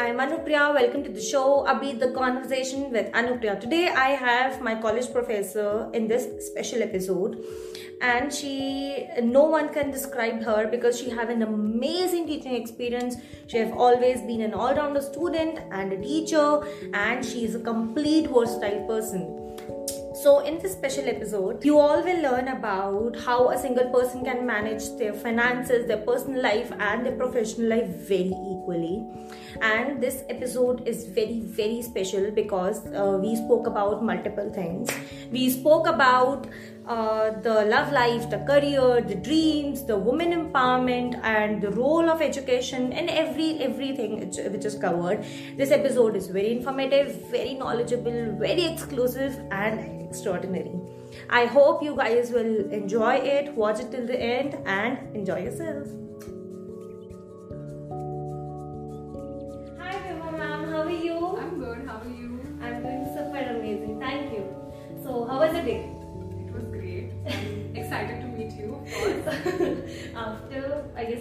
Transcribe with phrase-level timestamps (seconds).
[0.00, 0.72] I'm Anupriya.
[0.74, 3.58] Welcome to the show, Abhi the Conversation with Anupriya.
[3.60, 7.44] Today I have my college professor in this special episode
[8.00, 13.16] and she no one can describe her because she have an amazing teaching experience
[13.48, 16.62] she have always been an all-rounder student and a teacher
[16.94, 19.48] and she is a complete versatile person
[20.20, 24.44] so, in this special episode, you all will learn about how a single person can
[24.44, 28.32] manage their finances, their personal life, and their professional life very
[28.68, 29.04] equally.
[29.60, 34.90] And this episode is very, very special because uh, we spoke about multiple things.
[35.30, 36.46] We spoke about
[36.86, 42.22] uh, the love life, the career, the dreams, the women empowerment, and the role of
[42.22, 45.24] education, and every everything which is covered.
[45.56, 50.72] This episode is very informative, very knowledgeable, very exclusive, and extraordinary.
[51.28, 56.07] I hope you guys will enjoy it, watch it till the end, and enjoy yourself.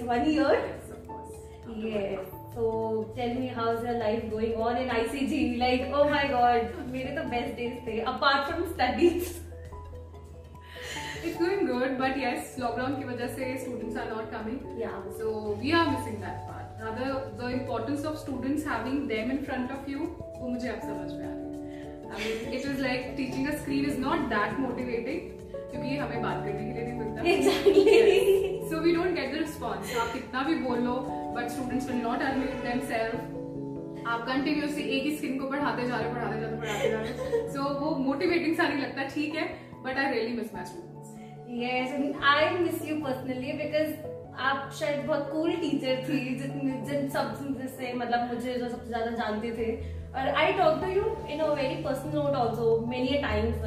[0.01, 0.51] After, I guess, one year.
[0.53, 1.33] Yes, of course.
[1.75, 2.19] Yes.
[2.55, 5.57] So tell me how's your life going on in ICG?
[5.59, 9.39] Like, oh my god, मेरे the best days थे apart from studies.
[11.23, 14.59] It's going good, but yes, lockdown की वजह से students are not coming.
[14.77, 15.01] Yeah.
[15.19, 16.65] So we are missing that part.
[16.81, 19.99] Rather, the importance of students having them in front of you,
[20.39, 21.85] वो मुझे अब समझ में आ रही है.
[22.07, 25.33] I mean, it is like teaching a screen is not that motivating
[25.71, 27.21] क्योंकि ये हमें बात करने के लिए नहीं मिलता.
[27.35, 28.56] Exactly.
[28.69, 29.95] So we don't get the response.
[29.97, 30.95] आप कितना भी बोल लो,
[31.35, 33.35] but students will not admit themselves.
[34.07, 37.63] आप कंटिन्यूसली एक ही स्किन को पढ़ाते जा रहे पढ़ाते जाते पढ़ाते जा रहे सो
[37.63, 39.47] so, वो मोटिवेटिंग सा नहीं लगता ठीक है
[39.85, 40.95] but I really miss my students
[41.49, 43.91] yes and i miss you personally because
[44.39, 49.51] आप शायद बहुत कूल टीचर थी जितने जिन सबसे मतलब मुझे जो सबसे ज़्यादा जानते
[49.57, 49.71] थे
[50.16, 51.04] और I talk to you
[51.34, 53.58] in a very personal note also many times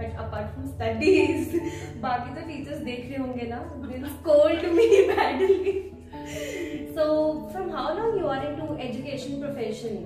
[0.00, 1.54] but apart from studies
[2.02, 5.76] बाकी तो टीचर्स देख रहे होंगे ना they scolded me badly
[6.96, 7.04] so
[7.52, 9.98] from how long you are into education profession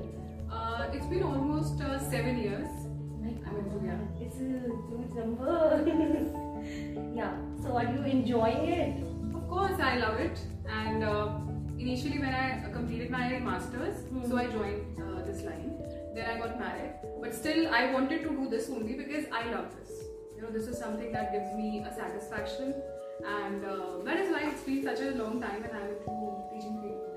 [0.57, 2.75] uh, it's been almost uh, seven years
[3.23, 4.03] My I'm into, yeah.
[4.27, 5.57] it's a huge number
[7.21, 7.33] yeah
[7.65, 9.01] so are you enjoying it
[9.41, 10.45] of course i love it
[10.83, 11.27] and uh,
[11.79, 12.47] initially when i
[12.79, 14.29] completed my masters Hmm.
[14.29, 15.71] so i joined uh, this line
[16.17, 19.69] then i got married but still i wanted to do this only because i love
[19.79, 19.93] this
[20.35, 22.75] you know this is something that gives me a satisfaction
[23.39, 26.21] and uh, that is why it's been such a long time and i'm into
[26.53, 27.13] teaching field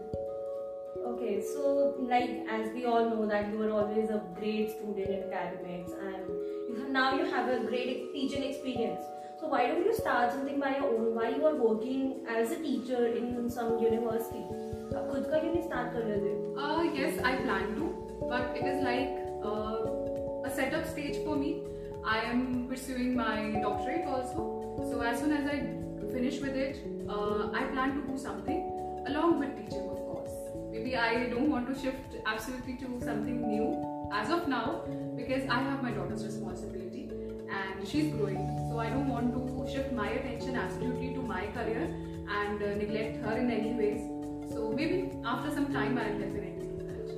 [1.06, 5.31] Okay, so like as we all know that you were always a great student in
[5.31, 6.28] academics and
[6.67, 9.03] you have, now you have a great teaching experience.
[9.39, 11.13] So why don't you start something by your own?
[11.13, 14.44] Why you are working as a teacher in some university?
[14.95, 16.33] आप खुद का क्यों नहीं start कर रहे थे?
[16.66, 17.88] Uh, yes, I plan to,
[18.30, 19.14] but it is like
[19.44, 21.62] uh, a setup stage for me.
[22.04, 24.44] I am pursuing my doctorate also.
[24.91, 25.56] So as soon as I
[26.12, 28.60] finish with it, uh, I plan to do something
[29.08, 30.30] along with teaching, of course.
[30.70, 33.66] Maybe I don't want to shift absolutely to something new
[34.12, 34.84] as of now
[35.16, 37.10] because I have my daughter's responsibility
[37.50, 38.46] and she's growing.
[38.70, 41.82] So I don't want to shift my attention absolutely to my career
[42.38, 44.00] and uh, neglect her in any ways.
[44.52, 46.50] So maybe after some time I'll definitely.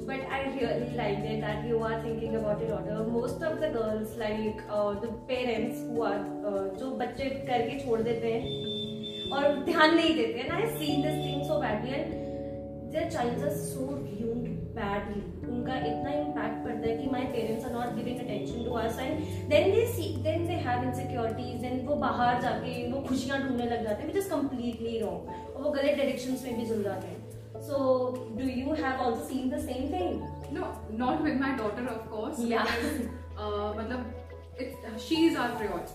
[0.07, 3.05] But I really liked it that you are thinking about your daughter.
[3.09, 8.01] Most of the girls, like uh, the parents who are uh, जो बच्चे करके छोड़
[8.09, 10.51] देते हैं और ध्यान नहीं देते हैं.
[10.51, 15.23] I see this thing so badly and their child are so ruined badly.
[15.49, 19.27] उनका इतना impact पड़ता है कि my parents are not giving attention to us and
[19.55, 23.85] then they see then they have insecurities and वो बाहर जाके वो खुशियाँ ढूँढने लग
[23.89, 27.22] जाते हैं which is completely wrong और वो गलत directions में भी चल जाते हैं.
[27.67, 30.29] So, do you have also seen the same thing?
[30.51, 32.39] No, not with my daughter, of course.
[32.39, 32.65] Yeah.
[32.65, 33.07] Because,
[33.39, 34.05] uh, matlab,
[34.59, 35.93] it's, she is our priority.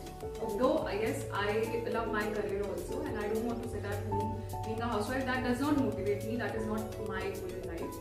[0.57, 4.05] Though, I guess, I love my career also and I don't want to sit at
[4.07, 5.25] home being a housewife.
[5.25, 6.37] That does not motivate me.
[6.37, 7.95] That is not my goal in life.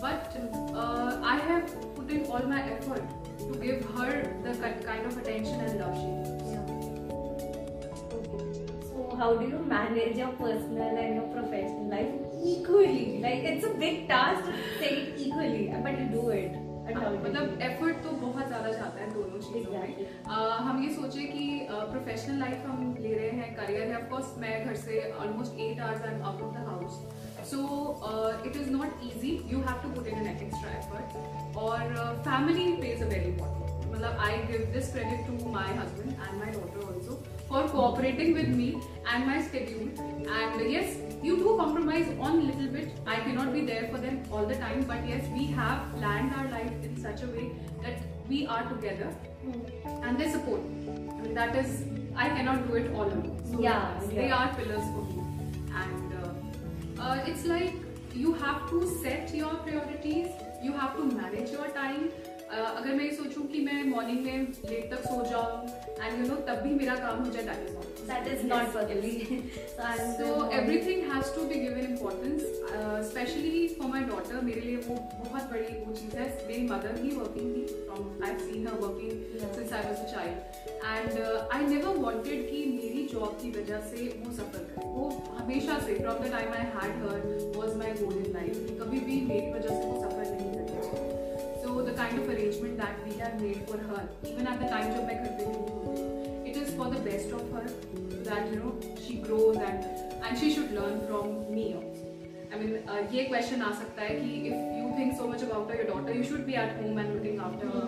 [0.00, 0.36] But
[0.74, 3.02] uh, I have put in all my effort
[3.38, 4.52] to give her the
[4.84, 6.42] kind of attention and love she needs.
[8.12, 8.52] Okay.
[8.88, 13.20] So, how do you manage your personal and your professional life equally?
[13.22, 16.60] Like, it's a big task to say it equally, but you do it.
[16.86, 19.92] मतलब effort तो बहुत ज़्यादा जाता है दोनों चीज़ों में।
[20.64, 24.74] हम ये सोचे कि प्रोफेशनल लाइफ हम ले रहे हैं करियर है। ऑफकोर्स मैं घर
[24.82, 26.98] से almost eight hours I am out of the house
[27.50, 27.60] so
[28.46, 31.96] it is not easy you have to put in an extra effort और
[32.28, 36.52] family plays a very important मतलब I give this credit to my husband and my
[36.58, 39.88] daughter also for cooperating with me and my schedule.
[40.28, 40.94] And yes,
[41.26, 42.96] you do compromise on a little bit.
[43.06, 46.48] I cannot be there for them all the time, but yes, we have planned our
[46.50, 47.46] life in such a way
[47.82, 49.08] that we are together
[50.02, 50.60] and they support.
[50.60, 51.84] I mean, that is,
[52.16, 53.40] I cannot do it all alone.
[53.50, 54.20] So Yeah, yes, yeah.
[54.20, 55.22] they are pillars for me.
[55.82, 57.72] And uh, uh, it's like
[58.14, 60.28] you have to set your priorities,
[60.62, 62.08] you have to manage your time.
[62.54, 65.68] Uh, अगर मैं ये सोचूं कि मैं morning में late तक सो जाऊँ
[66.02, 68.66] and you know तब भी मेरा काम हो जाए that is not That is not
[68.74, 69.14] possible.
[70.18, 70.66] so I'm
[71.14, 72.40] has to be given importance
[73.08, 77.10] specially for my daughter मेरे लिए वो बहुत बड़ी वो चीज़ है। मेरी मदर ही
[77.16, 79.12] वर्किंग थी from I see her working
[80.84, 81.18] and
[81.52, 85.08] I never wanted कि मेरी जॉब की वजह से वो सफ़र करें। वो
[85.38, 87.20] हमेशा से from the time I had her
[87.56, 91.62] was my goal in life कभी भी मेरी वजह से वो सफ़र नहीं करते चाहिए
[91.64, 94.94] so the kind of arrangement that we have made for her even at the time
[94.96, 97.70] जब मैं करती हूँ it is for the best of her
[98.30, 99.93] that you know she grows and
[100.32, 102.06] should learn from me also
[102.52, 105.86] I mean uh, ये question आ सकता है कि you think so much about your
[105.92, 107.86] daughter you should be at home and looking after her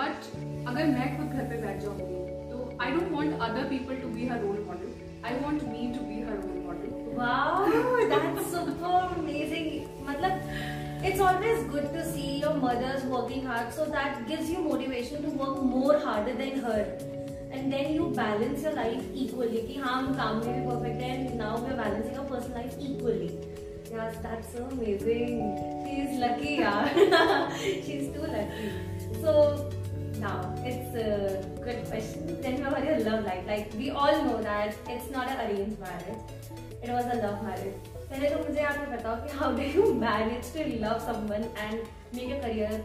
[0.00, 0.30] but
[0.68, 2.20] अगर मैं खुद घर पे बैठ जाऊँगी
[2.50, 4.90] तो I don't want other people to be her role model
[5.24, 7.66] I want me to be her role model Wow,
[8.10, 9.88] that's super amazing.
[10.04, 10.42] Matlab,
[11.02, 15.30] it's always good to see your mothers working hard, so that gives you motivation to
[15.30, 17.15] work more harder than her.
[17.66, 21.14] And then you balance your life equally कि हाँ हम काम में भी perfect है
[21.14, 23.30] and now we balancing our personal life equally
[26.20, 26.52] lucky
[27.94, 28.68] is too lucky
[29.22, 29.32] so
[30.68, 30.94] it's
[31.58, 32.62] good question
[33.00, 37.16] love life like we all know that it's not a arrange marriage it was a
[37.16, 41.50] love marriage पहले तो मुझे आप बताओ कि how do you manage to love someone
[41.58, 41.80] and
[42.14, 42.84] make a career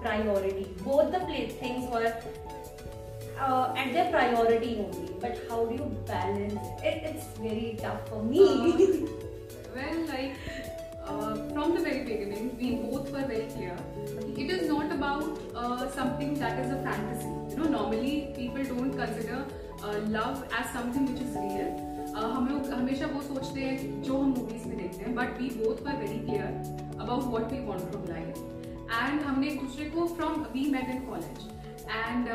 [0.00, 2.10] priority both the place things were
[3.36, 8.46] at the priority होगी but how do you balance it it's very tough for me
[9.74, 10.36] well like
[11.06, 16.64] from the very beginning we both were very clear it is not about something that
[16.64, 21.94] is a fantasy you know normally people don't consider love as something which is real
[22.16, 25.84] हम लोग हमेशा वो सोचते हैं जो हम movies में देखते हैं but we both
[25.84, 28.38] for very clear about what we want from life
[28.92, 31.48] and हमने एक दूसरे को from we met in college
[31.88, 32.28] and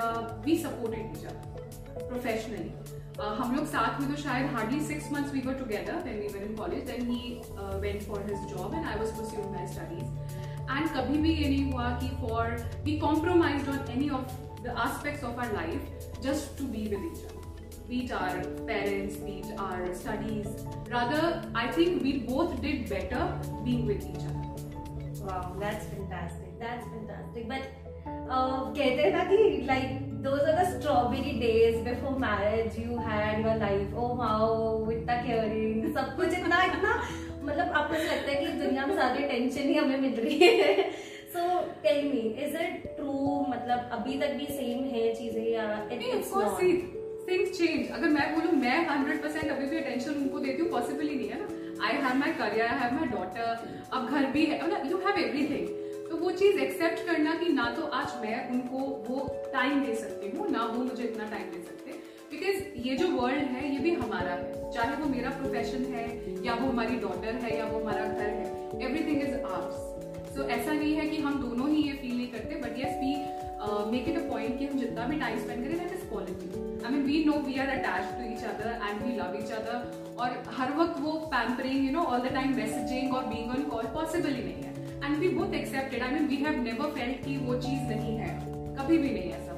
[0.46, 5.34] we supported each other professionally Uh, हम लोग साथ में तो शायद hardly six months
[5.34, 7.42] we were together when we were in college then he
[7.82, 11.72] went for his job and I was pursuing my studies and कभी भी ये नहीं
[11.72, 12.56] हुआ कि for
[12.86, 14.34] we compromised on any of
[14.64, 17.40] the aspects of our life just to be with each other
[17.92, 20.46] beat our parents beat our studies.
[20.92, 21.24] Rather
[21.62, 23.24] i think we both did better
[23.66, 24.42] being with each other.
[25.22, 26.54] Wow, that's fantastic.
[26.60, 27.50] That's fantastic.
[27.50, 27.81] But
[28.32, 29.38] uh, कहते हैं ना कि
[29.68, 32.78] like those are the strawberry days before marriage.
[32.78, 33.96] You had your life.
[33.96, 36.94] Oh wow, इतना caring, सब कुछ इतना इतना
[37.44, 40.90] मतलब आपको ऐसा लगता है कि दुनिया में सारी टेंशन ही हमें मिल रही है
[41.34, 41.44] so
[41.84, 46.60] tell me is it true मतलब अभी तक भी सेम है चीज़ें या not?
[46.60, 46.72] see
[47.28, 51.16] things change अगर मैं बोलूँ मैं 100% अभी भी अटेंशन उनको देती हूँ पॉसिबल ही
[51.16, 54.64] नहीं है ना I have my career I have my daughter अब घर भी है
[54.66, 55.81] मतलब यू हैव एवरीथिंग
[56.12, 59.20] तो वो चीज़ एक्सेप्ट करना कि ना तो आज मैं उनको वो
[59.54, 61.92] टाइम दे सकती हूँ, ना वो मुझे इतना टाइम दे सकते।
[62.32, 66.04] बिकॉज़ ये जो वर्ल्ड है, ये भी हमारा है। चाहे वो मेरा प्रोफेशन है,
[66.46, 68.46] या वो हमारी डॉटर है, या वो हमारा घर है
[68.82, 72.60] एवरीथिंग इज़ आर्ट्स सो ऐसा नहीं है कि हम दोनों ही ये फील नहीं करते
[72.66, 73.14] but yes we
[73.92, 76.50] make it a point कि हम जितना भी टाइम स्पेंड करें that is quality
[76.86, 80.18] I mean we know we are attach to each other and we love each other
[80.20, 83.88] और हर वक्त वो pampering you know all the time messaging और बींग ऑन कॉल
[83.96, 84.71] पॉसिबल ही नहीं है।
[85.06, 88.36] And we both accepted I mean we have never felt कि वो चीज़ नहीं है।
[88.76, 89.58] कभी भी नहीं ऐसा।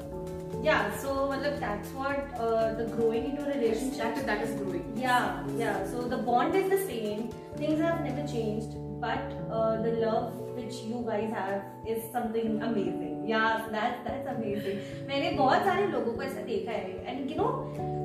[0.64, 2.34] या सो मतलब that's what
[2.78, 5.16] the growing in relationship that is growing yeah
[5.58, 7.28] yeah so the bond is the same
[7.60, 9.32] things have never changed but
[9.84, 15.64] the love which you guys have is something amazing yeah that that's amazing मैंने बहुत
[15.64, 17.48] सारे लोगों को ऐसा देखा है। And you know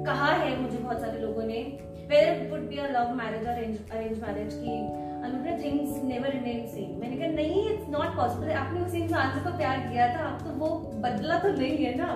[0.05, 1.61] कहा है मुझे बहुत सारे लोगों ने
[2.09, 3.53] whether would be a love marriage और
[3.97, 4.75] अरेंज मैरिज की
[5.27, 6.91] Anupriya things never remain same.
[6.99, 8.51] मैंने कहा नहीं it's not possible.
[8.63, 10.69] आपने उस इंसान से तो प्यार किया था अब तो वो
[11.07, 12.11] बदला तो नहीं है ना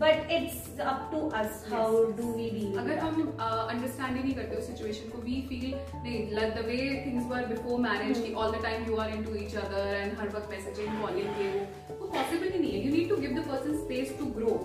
[0.00, 2.08] but it's up to us how Yes.
[2.16, 5.74] do we deal with अगर हम अंडरस्टैंड ही नहीं करते उस सिचुएशन को वी फील
[5.74, 9.34] नहीं like the way things were before marriage कि all the time you are into
[9.44, 12.92] each other and हर वक्त messaging calling ये वो वो पॉसिबल ही नहीं है you
[12.96, 14.58] need to give the person space to grow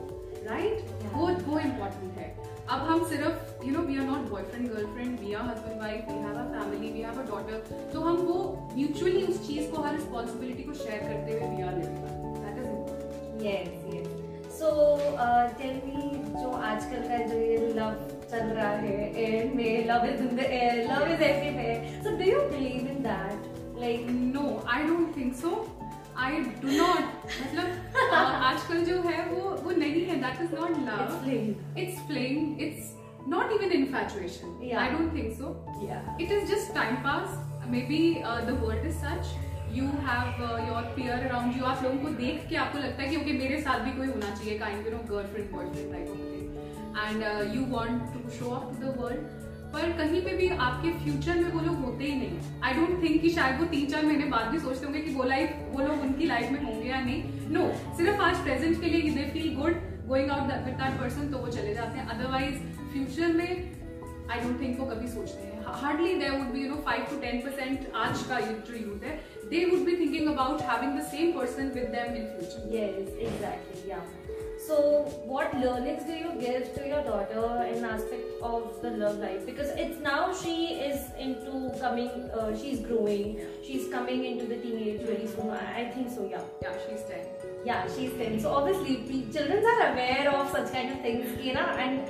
[0.50, 0.92] right.
[1.14, 5.34] वो वो इम्पोर्टेंट है अब हम सिर्फ़ you know we are not boyfriend girlfriend we
[5.34, 8.38] are husband wife we have a family we have a daughter तो हम वो
[8.76, 11.98] म्यूचुअली उस चीज़ को हर रिस्पॉन्सिबिलिटी को शेयर करते हुए we are living
[12.38, 13.82] that is important yes.
[14.54, 14.72] So,
[15.18, 16.02] uh, tell me,
[16.34, 20.40] जो आजकल का जो ये love चल रहा है एयर में love is in the
[20.42, 25.34] air love is everywhere so do you believe in that like no I don't think
[25.36, 25.52] so
[26.18, 27.51] I do not
[30.22, 32.98] नहीं है that is not love it's playing it's
[33.28, 34.54] not even infatuation.
[34.60, 34.80] Yeah.
[34.80, 35.50] i don't think so.
[35.80, 36.16] Yeah.
[36.20, 37.36] It is just time pass
[37.70, 39.28] maybe uh, the world is such.
[39.74, 41.64] You have uh, your peer around you.
[41.64, 44.30] आप लोगों को देख के आपको लगता है कि okay मेरे साथ भी कोई होना
[44.36, 46.50] चाहिए kind you know girlfriend boyfriend type of thing
[46.98, 49.40] and you want to show off to the world
[49.74, 53.22] पर कहीं पे भी आपके फ्यूचर में वो लोग होते ही नहीं आई डोंट थिंक
[53.22, 56.02] कि शायद वो तीन चार महीने बाद भी सोचते होंगे कि वो लाइफ वो लोग
[56.02, 59.56] उनकी लाइफ में होंगे या नहीं। नो no, सिर्फ़ आज प्रेजेंट के लिए they feel
[59.56, 62.58] good going out with that person तो वो चले जाते हैं। अदरवाइज़
[62.94, 63.52] फ्यूचर में
[64.32, 67.20] आई डोंट थिंक वो कभी सोचते हैं। Hardly there would be you know five to
[67.22, 71.32] ten percent आज का जो यूथ है they would be thinking about having the same
[71.38, 74.04] person with them in future yes exactly yeah.
[74.72, 79.46] So, what learnings do you give to your daughter in aspect of the love life?
[79.46, 85.02] Because it's now she is into coming, uh, she's growing, she's coming into the teenage
[85.02, 85.50] very soon.
[85.50, 86.40] I, think so, yeah.
[86.62, 87.20] Yeah, she's 10.
[87.66, 88.40] Yeah, she's 10.
[88.40, 92.08] So, obviously, children are aware of such kind of things, you know, and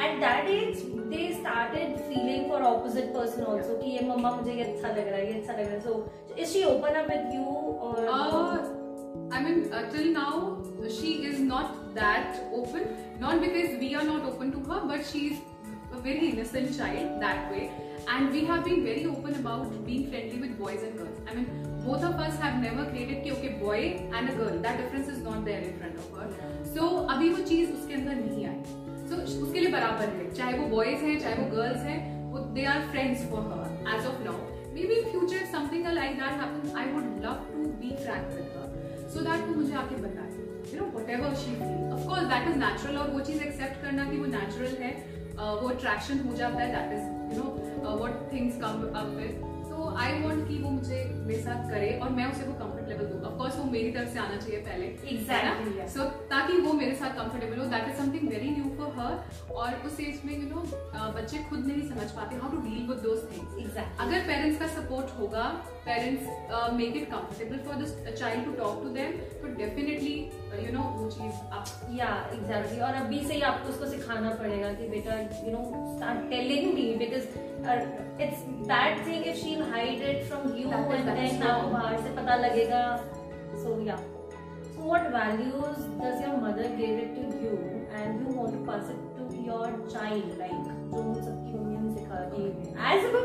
[0.00, 0.78] at that age,
[1.10, 3.78] they started feeling for opposite person also.
[3.80, 3.84] Yeah.
[3.84, 5.82] Ki, ye, mujhe ye acha lag raha ye acha lag raha.
[5.84, 7.44] So, is she open up with you?
[7.44, 8.08] Or...
[8.08, 8.82] Uh,
[9.30, 12.84] I mean, uh, till now, she is not that open.
[13.20, 15.38] Not because we are not open to her, but she's
[15.92, 17.70] a very innocent child that way.
[18.08, 21.20] And we have been very open about being friendly with boys and girls.
[21.30, 21.46] I mean,
[21.86, 24.58] both of us have never created कि okay, boy and a girl.
[24.60, 26.28] That difference is not there in front of her.
[26.74, 28.62] So अभी वो चीज़ उसके अंदर नहीं आई.
[29.10, 30.32] So उसके लिए बराबर है.
[30.34, 32.00] चाहे वो boys हैं, चाहे वो girls हैं,
[32.32, 34.36] वो they are friends for her as of now.
[34.74, 38.54] Maybe in future if something like that happens, I would love to be frank with
[38.56, 38.68] her.
[39.14, 40.41] So that वो मुझे आके बताए.
[40.74, 44.92] कोर्स दैट इज़ नेचुरल और वो चीज़ accept करना कि वो natural है
[45.32, 47.44] वो अट्रैक्शन हो जाता है that is you
[47.82, 49.34] know what things come up with
[49.70, 53.18] तो आई वॉन्ट कि वो मुझे मेरे साथ करे और मैं उसे वो कंफर्ट कंफर्टेबल
[53.18, 57.58] हो। ऑफकोर्स वो मेरी तरफ़ से आना चाहिए पहले सो ताकि वो मेरे साथ कंफर्टेबल
[57.58, 60.64] हो। That is something very new for her और उस एज में यू नो
[61.12, 63.14] बच्चे खुद नहीं समझ पाते how to deal with though
[64.04, 65.44] अगर पेरेंट्स का सपोर्ट होगा
[65.86, 70.16] parents make it comfortable for the child to talk to them तो डेफिनेटली
[70.66, 74.72] यू नो वो चीज़ आप या एग्जैक्टली और अभी से ही आपको उसको सिखाना पड़ेगा
[74.72, 75.64] कि बेटा you know
[75.96, 77.26] start telling me because
[77.66, 77.86] uh,
[78.18, 82.14] it's bad thing if she'll hide it from you That and then आपको बाहर से
[82.16, 82.82] पता लगेगा
[83.62, 84.00] so yeah
[84.74, 87.54] so what values does your mother give it to you
[88.00, 90.62] and you want to pass it to your child like
[90.94, 91.21] जो
[92.32, 93.22] age अ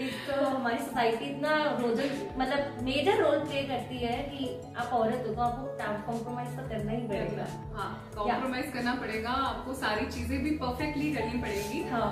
[0.00, 5.24] एक तो हमारी सोसाइटी इतना रोजल मतलब मेजर रोल प्ले करती है कि आप औरत
[5.26, 7.46] हो तो आपको कॉम्प्रोमाइज तो करना ही पड़ेगा
[7.76, 12.08] हाँ कॉम्प्रोमाइज करना पड़ेगा आपको सारी चीज़ें भी परफेक्टली करनी पड़ेगी हाँ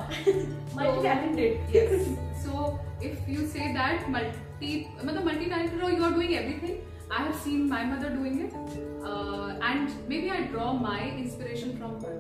[0.76, 2.66] multi talented so
[3.06, 6.76] if you say that multi मतलब multi talented or you are doing everything
[7.10, 8.54] I have seen my mother doing it
[9.02, 12.16] uh, and maybe I draw my inspiration from her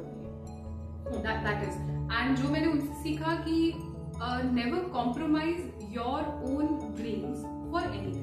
[1.22, 1.78] that that is
[2.12, 3.72] and जो मैंने उनसे सीखा कि
[4.54, 8.16] never compromise your own dreams for any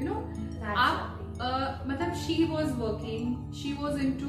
[0.00, 0.14] you know
[0.76, 4.26] आप uh, मतलब she was working she was in two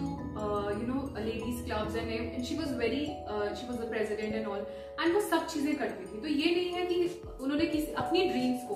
[0.80, 3.06] you know ladies clubs and and she was very
[3.56, 4.66] she was the president and all
[5.02, 8.68] and वो सब चीज़ें करती थी। तो ये नहीं है कि उन्होंने किसी अपनी ड्रीम्स
[8.70, 8.76] को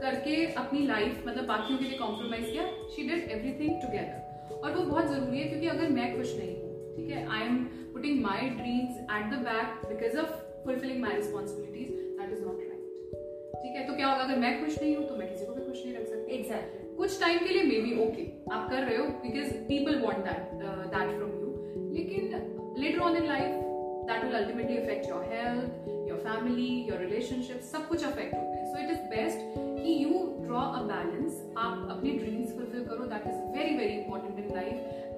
[0.00, 4.84] करके अपनी लाइफ मतलब बाकी के लिए कॉम्प्रोमाइज किया शी डिड एवरीथिंग टुगेदर और वो
[4.84, 7.26] बहुत ज़रूरी है क्योंकि अगर मैं खुश नहीं हूँ ठीक है?
[7.32, 7.58] I am
[8.02, 10.30] putting my dreams at the back because of
[10.62, 11.90] fulfilling my responsibilities
[12.20, 13.86] that is not right ठीक है?
[13.88, 15.94] तो क्या होगा अगर मैं खुश नहीं हूँ तो मैं किसी को भी खुश नहीं
[15.96, 19.52] रख सकती। एग्जैक्टली कुछ टाइम के लिए मे बी ओके आप कर रहे हो because
[19.68, 20.50] people want that
[20.94, 23.62] that from you लेकिन later on in life
[24.10, 28.66] that will ultimately affect your health your family your relationship सब कुछ अफेक्ट होते हैं।
[28.72, 29.46] सो इट इज़ बेस्ट
[29.78, 34.44] कि यू ड्रॉ अ बैलेंस आप अपनी ड्रीम्स फुलफिल करो that is very very important
[34.44, 34.74] in life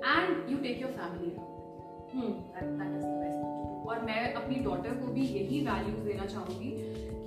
[0.07, 1.37] and you take your family
[2.16, 6.71] best और मैं अपनी डॉटर को भी यही वैल्यूज़ देना चाहूँगी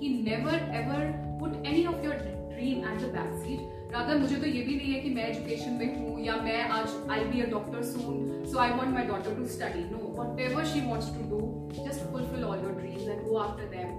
[0.00, 4.46] कि never ever put any of your dream at the back seat rather मुझे तो
[4.46, 7.46] ये भी नहीं है कि मैं एजुकेशन में हूँ या मैं आज I be a
[7.46, 11.40] doctor soon so I want my daughter to study no whatever she wants to do
[11.84, 13.96] just fulfil all your dreams and go after them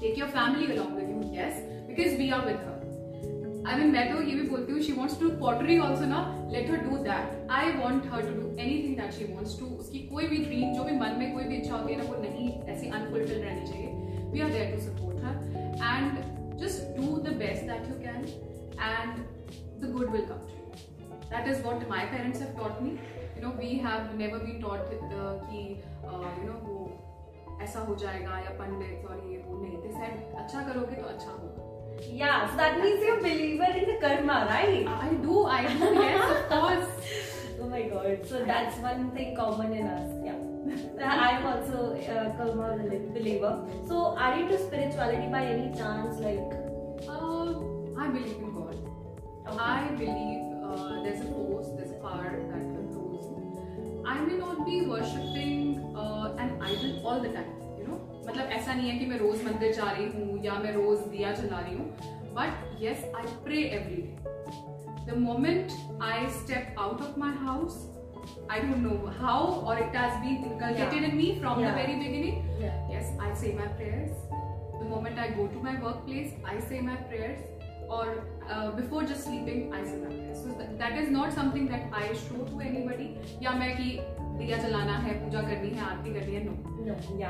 [0.00, 2.76] take your family along with you yes because we are with her
[3.68, 6.20] I mean मैं तो ये भी बोलती हूँ she wants to pottery also ना?
[6.50, 8.48] Let her do that I want her to do
[8.82, 11.56] anything that she wants to उसकी कोई भी ड्रीम जो भी मन में कोई भी
[11.56, 13.88] इच्छा होती है ना, वो नहीं, ऐसी अनफुलफिल्ड रहनी चाहिए।
[14.32, 15.34] We are there to support her
[15.94, 18.20] and just do the best that you can
[18.80, 19.12] and
[19.80, 20.60] the good will come to
[21.30, 24.80] that is what my parents have taught me you know we have never been taught
[25.50, 25.66] कि
[26.04, 26.74] you know वो
[27.62, 31.30] ऐसा हो जाएगा, या पंडित और ये वो नहीं। दे सेड अच्छा करोगे तो अच्छा
[31.30, 31.62] होगा.
[32.10, 34.86] Yeah, so that means you're a believer in the karma, right?
[34.86, 36.88] I do, I do, yes, of course.
[37.58, 38.20] Oh my god.
[38.28, 40.10] So that's one thing common in us.
[40.22, 40.36] Yeah.
[41.04, 42.76] I'm also a karma
[43.14, 43.66] believer.
[43.88, 46.20] So are you into spirituality by any chance?
[46.20, 46.52] Like,
[47.08, 47.48] Uh,
[47.98, 48.76] I believe in God.
[49.48, 49.58] Okay.
[49.58, 53.24] I believe uh, there's a force, there's a power that controls.
[54.06, 57.55] I may not be worshipping uh, an idol all the time.
[58.26, 61.32] मतलब ऐसा नहीं है कि मैं रोज मंदिर जा रही हूँ या मैं रोज दिया
[61.40, 61.86] जला रही हूँ
[62.38, 65.72] but yes I pray every day the moment
[66.12, 67.84] I step out of my house
[68.54, 69.40] I don't know how
[69.70, 71.04] or it has been inculcated Yeah.
[71.08, 71.66] in me from Yeah.
[71.68, 72.38] the very beginning.
[72.62, 72.88] yeah.
[72.94, 74.16] Yes, I say my prayers.
[74.78, 77.44] The moment I go to my workplace, I say my prayers.
[77.98, 78.06] Or
[78.54, 80.42] uh, before just sleeping, I say my prayers.
[80.46, 83.08] So that, that is not something that I show to anybody.
[83.46, 83.88] Yeah मैं कि
[84.38, 86.54] दिया जलाना है पूजा करनी है आरती करनी है no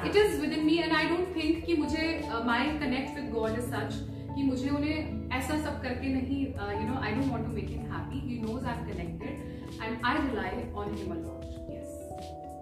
[0.09, 2.07] it is within me and I don't think कि मुझे
[2.47, 4.01] my connect with God is such
[4.37, 7.93] कि मुझे उन्हें ऐसा सब करके नहीं you know I don't want to make him
[7.93, 11.95] happy he knows I am connected and I rely on him a lot yes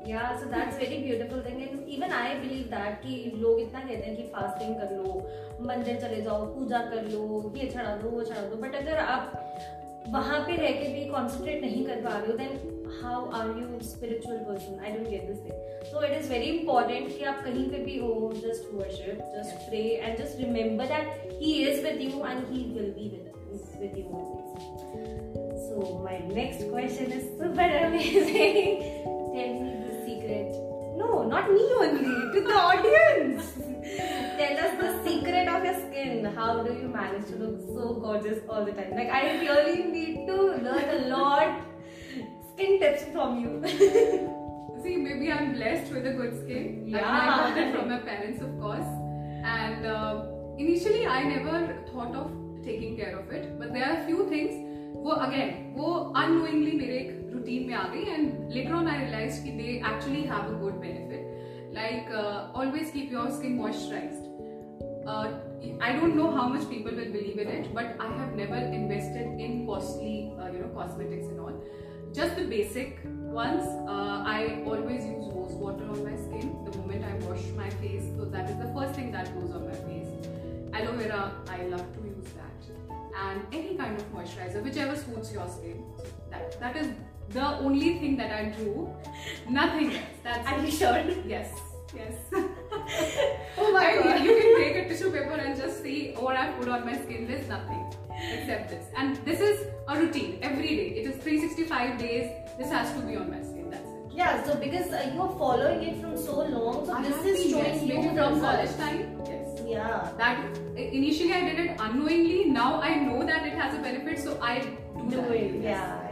[0.07, 1.61] Yeah, so that's very beautiful thing.
[1.67, 5.13] And even I believe that कि लोग इतना कहते हैं कि fasting कर लो
[5.69, 8.57] मंदिर चले जाओ पूजा कर लो ये चढ़ा दो वो चढ़ा दो.
[8.65, 9.33] बट अगर आप
[10.13, 13.81] वहाँ पे रह के भी कॉन्सेंट्रेट नहीं कर पा रहे हो then how are you
[13.89, 17.69] spiritual person I don't get this thing so it is very important कि आप कहीं
[17.71, 22.25] पे भी हो just worship just pray and just remember that he is with you
[22.27, 24.45] and he will be with with you always
[25.67, 28.79] So my next question is super amazing.
[29.35, 30.55] Tell me the secret.
[30.97, 32.15] No, not me only.
[32.33, 33.74] To the audience.
[33.84, 36.26] Tell us the secret of your skin.
[36.36, 38.92] How do you manage to look so gorgeous all the time?
[38.96, 41.62] Like I really need to learn a lot
[42.54, 43.52] skin tips from you.
[44.84, 46.68] See, maybe I'm blessed with a good skin.
[46.96, 47.12] I, Yeah.
[47.14, 48.90] mean, I got it from my parents, of course.
[49.58, 50.26] And uh,
[50.58, 51.58] initially, I never
[51.92, 52.32] thought of
[52.64, 53.60] taking care of it.
[53.60, 54.66] But there are a few things.
[55.04, 55.90] वो again वो
[56.22, 60.22] unknowingly मेरे एक routine में आ गई and later on I realise कि they actually
[60.32, 61.13] have a good benefit
[61.75, 64.31] like uh, always keep your skin moisturized.
[65.07, 65.29] Uh,
[65.87, 69.41] i don't know how much people will believe in it but i have never invested
[69.47, 71.65] in costly uh, you know cosmetics and all.
[72.15, 73.67] Just the basic ones.
[73.89, 78.05] Uh, I always use rose water on my skin the moment i wash my face.
[78.17, 80.13] So that is the first thing that goes on my face.
[80.73, 82.71] Aloe vera i love to use that.
[83.25, 85.83] And any kind of moisturizer whichever suits your skin.
[86.31, 86.87] That that is
[87.31, 88.89] the only thing that I do.
[89.49, 90.05] Nothing else.
[90.23, 90.65] That's Are it.
[90.67, 90.99] you sure?
[91.27, 91.51] Yes.
[91.95, 92.15] Yes.
[93.57, 94.25] Oh my mean, god.
[94.25, 97.27] you can take a tissue paper and just see what I put on my skin.
[97.27, 97.85] There's nothing
[98.33, 98.87] except this.
[98.97, 100.89] And this is a routine every day.
[101.01, 102.31] It is 365 days.
[102.59, 103.71] This has to be on my skin.
[103.71, 104.13] That's it.
[104.13, 107.87] Yeah, so because uh, you're following it from so long, so I this is showing
[107.87, 109.21] you from college time.
[109.27, 109.61] Yes.
[109.65, 110.11] Yeah.
[110.19, 112.45] That initially I did it unknowingly.
[112.47, 114.77] Now I know that it has a benefit, so I do,
[115.11, 115.31] do that.
[115.31, 115.55] it.
[115.55, 115.63] Yes.
[115.63, 116.04] Yeah.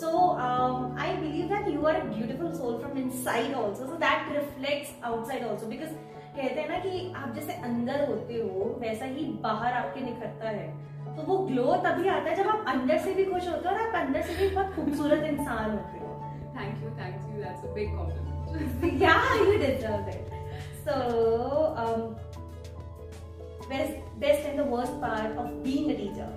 [0.00, 0.10] so
[0.42, 3.86] um, i believe that you are a beautiful soul from inside also.
[3.86, 5.68] So that reflects outside also.
[5.72, 5.92] Because
[6.36, 10.68] कहते हैं ना कि आप जैसे अंदर होते हो वैसा ही बाहर आपके निखरता है।
[11.16, 13.80] तो वो ग्लो तभी आता है जब आप अंदर से भी खुश होते हो और
[13.80, 16.10] आप अंदर से भी बहुत खूबसूरत इंसान होते हो।
[16.56, 20.24] Thank you thank you that's a big compliment yeah you deserve it
[20.86, 20.94] so
[23.68, 26.30] best best and the worst part of being a teacher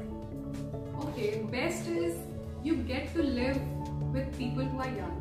[1.06, 2.33] okay best is
[2.64, 3.62] you get to live
[4.14, 5.20] with people who are young.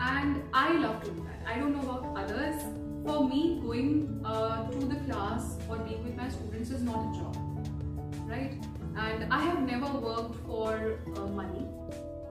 [0.00, 1.46] And I love to do that.
[1.46, 2.62] I don't know about others.
[3.04, 7.18] For me, going uh, to the class or being with my students is not a
[7.18, 7.36] job,
[8.26, 8.54] right?
[8.96, 11.66] And I have never worked for uh, money,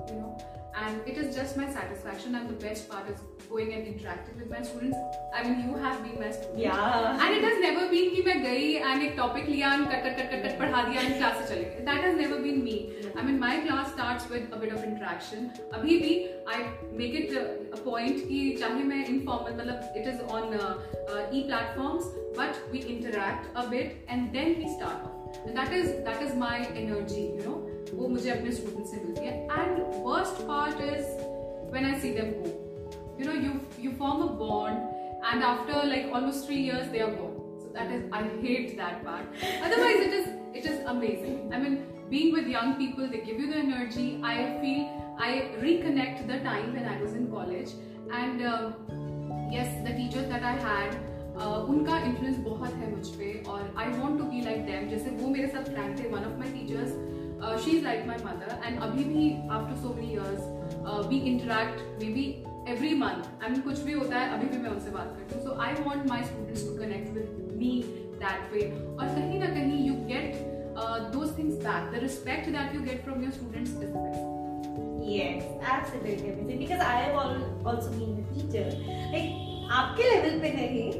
[0.08, 0.38] you know.
[0.76, 2.36] And it is just my satisfaction.
[2.36, 3.20] And the best part is
[3.51, 4.97] going and interacting with my students.
[5.35, 6.59] I mean, you have been my student.
[6.59, 7.19] Yeah.
[7.21, 10.17] And it has never been कि मैं गई and एक topic लिया and cut cut
[10.19, 11.85] cut cut cut पढ़ा दिया and class से चले गए.
[11.89, 12.77] That has never been me.
[13.17, 15.51] I mean, my class starts with a bit of interaction.
[15.79, 16.15] अभी भी
[16.57, 16.59] I
[17.03, 17.45] make it a,
[17.79, 20.75] a point कि चाहे मैं informal मतलब it is on uh,
[21.13, 25.41] uh, e platforms, but we interact a bit and then we start off.
[25.47, 27.59] And that is that is my energy, you know.
[27.95, 29.49] वो मुझे अपने students से मिलती है.
[29.59, 31.19] And worst part is
[31.75, 32.55] when I see them go.
[33.21, 34.83] You know, you you form a bond,
[35.31, 37.37] and after like almost three years, they are gone.
[37.61, 39.25] So that is I hate that part.
[39.63, 41.39] Otherwise, it is it is amazing.
[41.53, 41.79] I mean,
[42.11, 44.07] being with young people, they give you the energy.
[44.23, 44.87] I feel
[45.19, 45.33] I
[45.65, 47.75] reconnect the time when I was in college,
[48.13, 51.05] and um, yes, the teachers that I had.
[51.37, 55.11] Uh, उनका influence बहुत है मुझ पे और I want to be like them जैसे
[55.17, 58.81] वो मेरे साथ फ्रैंक थे one of my teachers she is like my mother and
[58.83, 61.83] अभी भी after so many years we interact
[62.15, 62.25] maybe
[62.70, 65.44] every month I mean कुछ भी होता है, अभी भी मैं उनसे बात करती हूँ।
[65.44, 67.72] So I want my students to connect with me
[68.24, 68.62] that way
[69.00, 70.36] और कहीं ना कहीं you get
[71.14, 73.96] two things back the respect that you get from your students is
[79.72, 80.92] आपके लेवल पे नहीं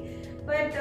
[0.46, 0.76] बट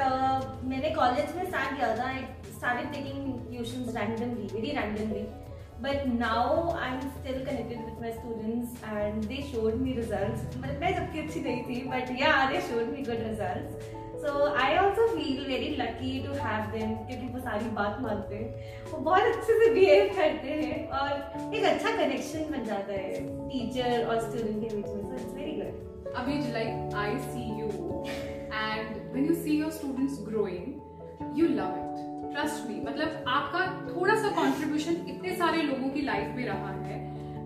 [0.69, 5.23] मैंने कॉलेज में साथ किया था एक सारे taking tuition randomly very randomly
[5.81, 10.45] but now I'm still connected with my students and they showed me results.
[10.57, 13.91] मतलब मैं जबकि अच्छी नहीं थी but yeah they showed me good results.
[14.23, 14.31] So
[14.63, 18.97] I also feel very lucky to have them क्योंकि वो सारी बात मानते हैं वो
[19.07, 24.19] बहुत अच्छे से बिहेव करते हैं और एक अच्छा कनेक्शन बन जाता है टीचर और
[24.27, 27.69] स्टूडेंट के बीच में सो इट्स वेरी गुड अभी like I see you
[28.61, 30.69] and when you see your students growing
[31.39, 31.90] you love it
[32.33, 36.99] trust me मतलब आपका थोड़ा सा कॉन्ट्रीब्यूशन इतने सारे लोगों की लाइफ में रहा है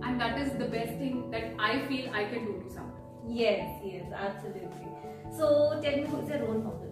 [0.08, 2.92] and that is the best thing that I feel I can do to some
[3.38, 6.84] yes yes absolutely so tell me who is your role model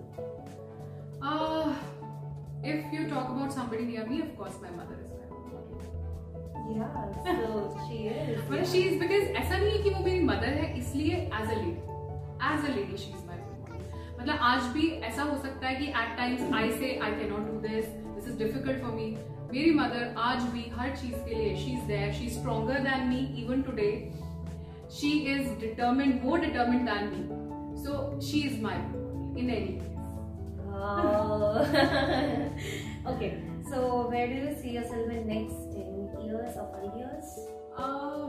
[2.65, 5.87] if you talk about somebody near me of course my mother is my role model
[6.75, 6.93] yeah
[7.25, 8.39] so she is.
[8.49, 8.69] Well yeah.
[8.73, 11.71] she is because ऐसा नहीं है कि वो मेरी mother है इसलिए as a lady
[12.51, 13.37] as a lady she is my
[14.23, 17.47] मतलब आज भी ऐसा हो सकता है कि at times I say I can not
[17.47, 19.07] do this this is difficult for me
[19.53, 23.07] मेरी मदर आज भी हर चीज़ के लिए she is there she is stronger than
[23.07, 23.89] me even today
[24.99, 28.77] she is determined more determined than me so she is my
[29.41, 29.81] in any
[33.09, 33.27] okay
[33.67, 33.81] so
[34.11, 37.27] where do you see yourself in next 10 years or 5 years?
[37.77, 38.23] Uh,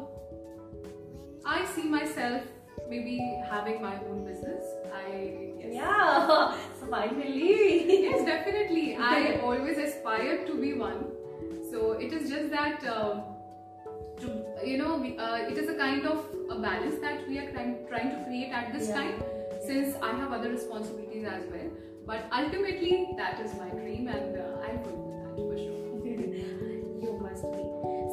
[1.46, 2.42] i see myself
[2.88, 3.16] maybe
[3.50, 4.64] having my own business.
[4.94, 5.74] I yes.
[5.74, 6.56] yeah.
[6.80, 8.96] So finally, yes, definitely.
[8.96, 11.06] I always aspired to be one.
[11.70, 12.86] So it is just that.
[12.86, 13.22] Um,
[14.20, 17.50] to, you know, we, uh, it is a kind of a balance that we are
[17.50, 18.94] trying, trying to create at this yeah.
[18.94, 19.22] time
[19.66, 21.70] since I have other responsibilities as well.
[22.06, 25.84] But ultimately, that is my dream, and uh, I will do that for sure.
[27.02, 27.64] you must be.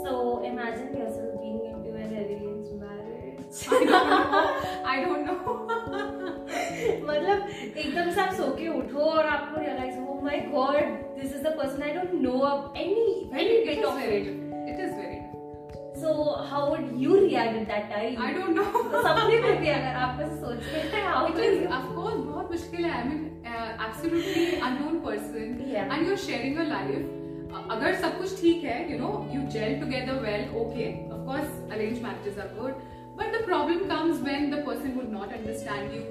[0.04, 3.68] So imagine yourself being into an arranged marriage.
[3.70, 4.86] I don't know.
[4.86, 5.51] I don't know.
[7.78, 10.82] एकदम से आप सोके उठो और आपको realise हो my God
[11.20, 14.28] this is the person I don't know अब any very bit of it
[14.70, 15.20] it is very
[16.02, 16.14] so
[16.50, 20.20] how would you react at that time I don't know सबने कर दिया अगर आप
[20.22, 22.92] बस सोचते हैं how it is of course बहुत मुश्किल है.
[22.92, 23.20] I mean
[23.86, 27.18] absolutely unknown person and you are sharing your life
[27.72, 32.02] अगर सब कुछ ठीक है you know you gel together well okay of course arrange
[32.04, 36.02] marriages are good but the problem comes when the person would not understand you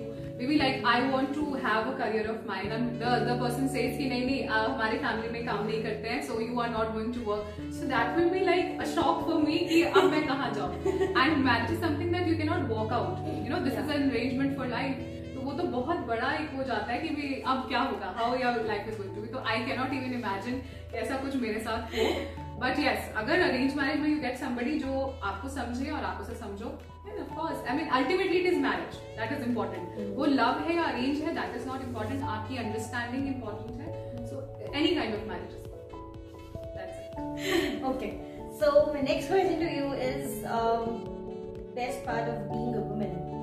[0.40, 3.96] Maybe like I want to have a career of mine, and the other person says
[3.96, 6.94] कि नहीं नहीं aap हमारे family में काम नहीं करते हैं, so you are not
[6.94, 7.50] going to work.
[7.79, 10.96] So that will be like a shock for me कि अब मैं कहाँ जाऊँ?
[11.24, 13.20] And marriage is something that you cannot walk out.
[13.29, 13.85] You know, this yeah.
[13.85, 15.19] is an arrangement for life.
[15.40, 18.07] तो वो तो बहुत बड़ा एक हो जाता है कि भी अब क्या होगा?
[18.16, 20.62] How your life is going to be तो आई कैनॉट इवन इमेजिन
[21.03, 22.05] ऐसा कुछ मेरे साथ हो।
[22.61, 26.35] बट यस अगर अरेंज मैरिज में यू गेट समबडी जो आपको समझे और आप उसे
[26.40, 30.76] समझो of course I mean ultimately it is marriage that is important वो लव है
[30.76, 35.26] या अरेंज है दैट इज़ नॉट इंपॉर्टेंट आपकी अंडरस्टैंडिंग इंपॉर्टेंट है। So any kind of
[35.33, 35.59] marriage
[37.88, 38.11] Okay,
[38.61, 40.87] so my next question to you is um,
[41.74, 42.85] best part of being a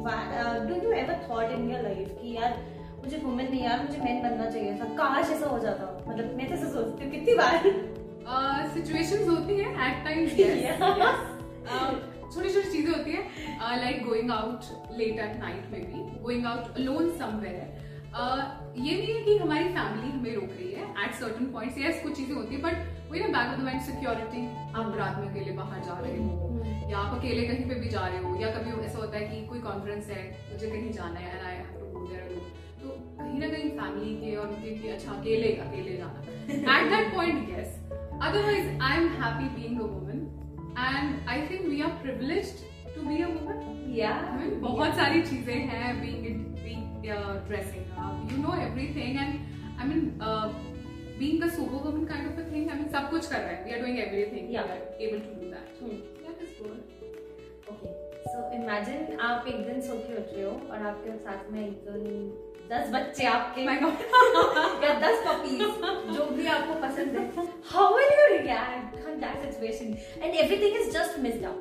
[0.06, 2.58] Why, uh, do you ever thought in कि यार
[3.04, 6.48] मुझे women नहीं यार मुझे man बनना चाहिए था। काश ऐसा हो जाता। मतलब मैं
[6.48, 7.58] तो ऐसे सोचती हूँ कितनी बार?
[8.74, 10.32] सिचुएशंस होती है एट टाइम्स
[11.68, 11.96] Yeah.
[12.34, 13.22] छोटी छोटी चीज़ें होती है।
[13.82, 14.66] Like going out
[14.98, 17.76] late at night में भी गोइंग आउट अलोन समवेयर
[18.78, 22.16] ये नहीं है कि हमारी फैमिली हमें रोक रही है एट सर्टन पॉइंट्स यस कुछ
[22.18, 24.46] चीज़ें होती है बट वही ना back of the mind security
[24.80, 26.47] आप रात में अकेले बाहर जा रहे हो।
[26.92, 29.46] या आप अकेले कहीं पे भी जा रहे हो या कभी ऐसा होता है कि
[29.48, 32.46] कोई कॉन्फ्रेंस है मुझे कहीं जाना है and I have to go there alone
[32.82, 32.88] तो
[33.20, 36.20] कहीं ना कहीं फैमिली के और उनके कि अच्छा अकेले अकेले जाना।
[36.78, 40.20] At that point yes otherwise I am happy being a woman
[40.80, 42.58] and I think we are privileged
[42.96, 43.66] to be a woman.
[43.98, 44.08] I
[44.62, 46.26] बहुत सारी चीज़ें हैं being
[47.16, 48.32] uh, dressing up.
[48.32, 49.34] You know everything and
[49.80, 50.48] I mean uh,
[51.20, 53.66] being a superwoman kind of a thing I mean सब कुछ कर रहे हैं.
[53.66, 54.52] We are doing everything.
[54.56, 54.70] Yeah.
[54.72, 55.68] we are able to do that.
[55.82, 56.17] Hmm.
[56.68, 56.84] Good
[57.72, 57.94] Okay.
[58.32, 61.90] So imagine आप एक दिन सो के उठ रहे हो और आपके साथ में एक
[61.90, 62.30] दिन
[62.72, 63.62] दस बच्चे आपके
[64.86, 65.62] या दस पपीज
[66.16, 68.88] जो भी आपको पसंद है how will you react
[69.58, 71.58] situation and everything is just messed up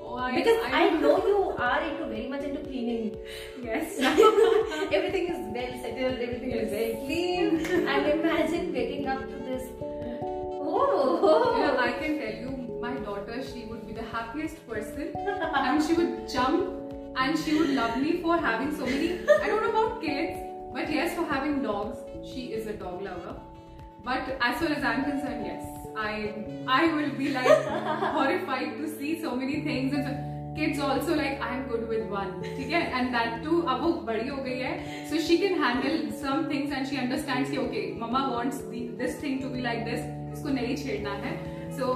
[0.00, 3.16] oh, I, because I, I, know you are into very much into cleaning
[3.62, 6.64] yes everything is well settled everything yes.
[6.64, 11.20] is very clean and imagine waking up to this oh
[11.60, 15.93] know, I can tell you my daughter she would be the happiest person, and she
[15.93, 16.81] would jump
[17.15, 19.19] and she would love me for having so many.
[19.29, 20.39] I don't know about kids,
[20.73, 21.97] but yes, for having dogs,
[22.33, 23.35] she is a dog lover.
[24.03, 25.63] But as far as I'm concerned, yes,
[25.95, 26.11] I
[26.67, 27.65] I will be like
[28.19, 30.03] horrified to see so many things and.
[30.11, 33.91] So, kids also like I'm good with one ठीक है and that too अब वो
[34.09, 34.73] बड़ी हो गई है
[35.11, 39.15] so she can handle some things and she understands कि okay mama wants the, this
[39.23, 41.31] thing to be like this इसको नहीं छेड़ना है
[41.78, 41.90] सो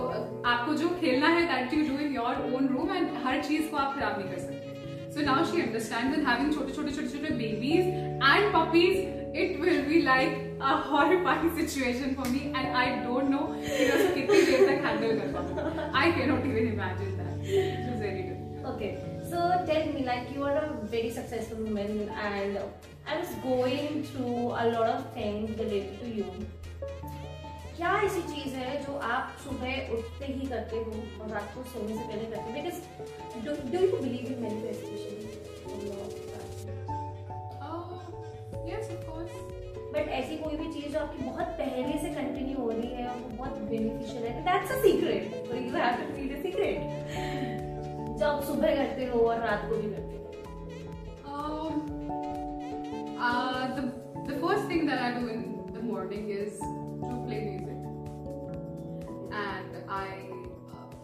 [0.46, 3.76] आपको जो खेलना है that you do in your own room and हर चीज़ को
[3.76, 7.34] आप खराब नहीं कर सकते। So now she understand with having छोटे छोटे छोटे छोटे
[7.36, 8.96] babies and puppies
[9.42, 14.14] it will be like a horrifying situation for me and I don't know कि मैं
[14.14, 18.22] कितनी देर तक हैंडल कर पाऊँगा I can not even imagine that it is very
[18.22, 18.94] good okay
[19.30, 24.48] so tell me like you are a very successful woman and I was going through
[24.48, 26.24] a lot of things related to you
[27.76, 31.96] क्या ऐसी चीज़ है जो आप सुबह उठते ही करते हो और रात को सोने
[31.96, 32.52] से पहले करते हो?
[32.56, 32.78] Because
[33.72, 35.30] do you believe in manifestation
[39.94, 43.16] but ऐसी कोई भी चीज़ जो आपकी बहुत पहले से कंटिन्यू हो रही है और
[43.32, 46.76] बहुत बेनिफिशियल है that's a secret you have to keep a secret
[48.18, 50.20] जो आप सुबह करते हो और रात को भी करते हो।
[53.74, 53.82] The,
[54.28, 55.42] the first thing that I do in
[55.74, 56.54] the morning is
[57.08, 57.78] to play music.
[59.32, 60.06] And I
[60.72, 60.94] uh,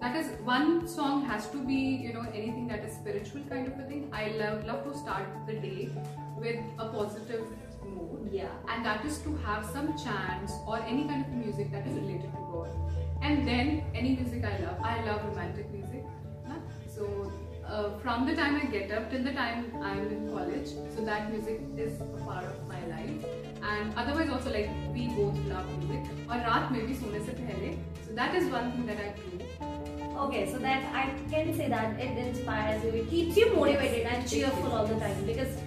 [0.00, 3.78] that is one song has to be you know anything that is spiritual kind of
[3.78, 4.10] a thing.
[4.12, 5.90] I love love to start the day
[6.36, 7.44] with a positive
[7.84, 8.30] mood.
[8.32, 8.48] Yeah.
[8.68, 12.32] And that is to have some chants or any kind of music that is related
[12.32, 12.70] to God.
[13.22, 16.04] And then any music I love I love romantic music.
[16.98, 17.32] So
[17.64, 21.30] uh, from the time I get up till the time I'm in college, so that
[21.30, 23.47] music is a part of my life.
[23.62, 26.10] And otherwise also like we both love music.
[26.30, 27.72] और रात में भी सोने से पहले.
[28.06, 29.38] So that is one thing that I do.
[30.26, 34.14] Okay, so that I can say that it inspires you, it keeps you motivated yes,
[34.14, 35.58] and cheerful all the time because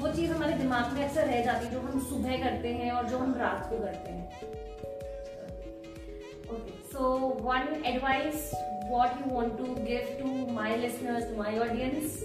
[0.00, 3.08] वो चीज़ हमारे दिमाग में अक्सर रह जाती है जो हम सुबह करते हैं और
[3.08, 4.58] जो हम रात को करते हैं.
[6.50, 7.08] Okay, so
[7.48, 8.52] one advice
[8.90, 12.22] what you want to give to my listeners, to my audience?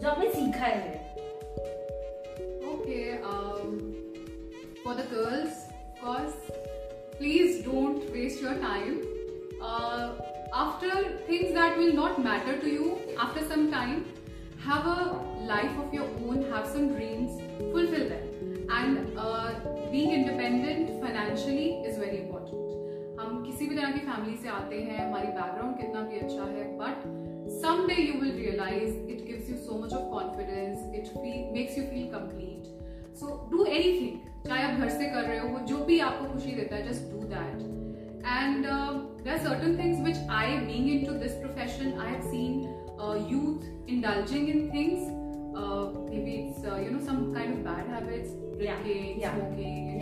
[0.00, 1.06] जो आपने सीखा है
[2.70, 3.97] Okay, um,
[4.82, 6.34] for the girls, of course,
[7.18, 9.02] please don't waste your time.
[9.60, 10.12] Uh,
[10.54, 10.90] after
[11.26, 14.04] things that will not matter to you, after some time,
[14.60, 15.00] have a
[15.42, 17.40] life of your own, have some dreams,
[17.72, 18.66] fulfill them.
[18.70, 19.54] And uh,
[19.90, 22.54] being independent financially is very important.
[23.20, 26.66] हम किसी भी तरह की family से आते हैं हमारी background कितना भी अच्छा है
[26.78, 27.02] but
[27.62, 31.10] some day you will realize it gives you so much of confidence it
[31.54, 35.84] makes you feel complete so do anything चाहे आप घर से कर रहे हो जो
[35.84, 37.60] भी आपको खुशी देता है just do that
[38.26, 42.60] and there are certain things which I being into this profession I have seen
[43.32, 45.16] youth indulging in things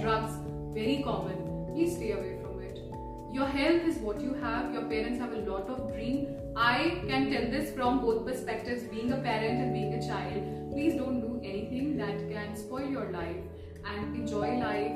[0.00, 0.34] drugs
[0.74, 5.20] very common please stay away from it your health is what you have your parents
[5.20, 9.60] have a lot of dream I can tell this from both perspective being a parent
[9.60, 13.55] and being a child please don't do anything that can spoil your life
[13.85, 14.91] and enjoy life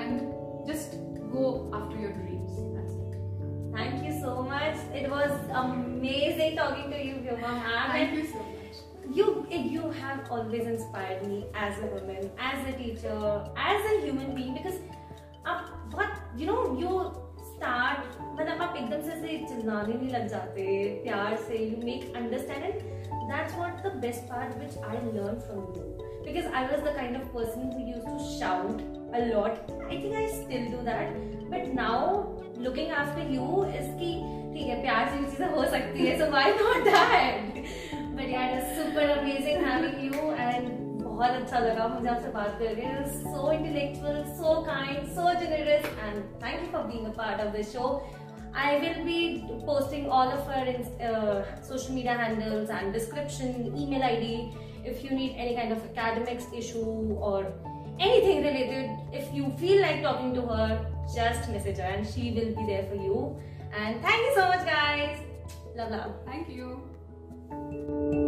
[0.00, 0.32] and
[0.66, 0.96] just
[1.32, 2.52] go after your dreams.
[2.74, 3.16] That's it.
[3.74, 4.76] Thank you so much.
[4.94, 7.92] It was amazing talking to you, Vyoma.
[7.92, 8.76] Thank you so much.
[9.14, 14.34] You, you have always inspired me as a woman, as a teacher, as a human
[14.34, 14.80] being because
[15.44, 17.12] uh, what you know you
[17.56, 20.64] start मतलब आप एकदम से से चिल्लाने नहीं लग जाते
[21.04, 25.73] प्यार से you make understand and that's what the best part which I learn from
[25.77, 28.81] you because I was the kind of person who used to shout
[29.13, 29.71] a lot.
[29.85, 31.15] I think I still do that.
[31.49, 34.11] But now looking after you is कि
[34.53, 37.59] ठीक है प्यार से चीज़ें हो सकती है so why not that?
[38.15, 40.71] But yeah, it's super amazing having you and
[41.01, 46.61] बहुत अच्छा लगा मुझे आपसे बात करके so intellectual so kind so generous and thank
[46.61, 47.89] you for being a part of this show
[48.53, 50.63] I will be posting all of her
[51.05, 56.45] uh, social media handles and description, email ID if you need any kind of academics
[56.53, 57.53] issue or
[57.99, 58.89] anything related.
[59.13, 62.85] If you feel like talking to her, just message her and she will be there
[62.89, 63.39] for you.
[63.77, 65.19] And thank you so much, guys.
[65.75, 66.11] Love, love.
[66.25, 68.27] Thank you.